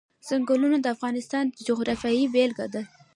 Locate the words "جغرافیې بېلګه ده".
1.67-2.81